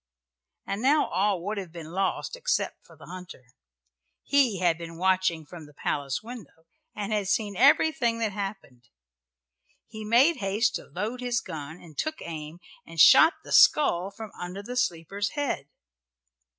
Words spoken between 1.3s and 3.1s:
would have been lost except for the